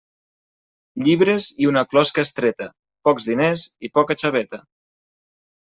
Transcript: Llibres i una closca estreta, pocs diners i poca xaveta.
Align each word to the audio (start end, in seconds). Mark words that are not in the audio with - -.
Llibres 1.07 1.49
i 1.65 1.69
una 1.73 1.83
closca 1.91 2.25
estreta, 2.29 2.69
pocs 3.09 3.29
diners 3.33 3.67
i 3.89 3.93
poca 3.99 4.21
xaveta. 4.23 4.65